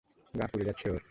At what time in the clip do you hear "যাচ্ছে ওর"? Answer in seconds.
0.65-0.99